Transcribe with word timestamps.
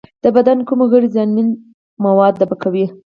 د 0.23 0.25
بدن 0.35 0.57
کوم 0.67 0.79
غړي 0.91 1.07
زیانمن 1.15 1.47
مواد 2.05 2.33
دفع 2.41 2.57
کوي؟ 2.63 2.85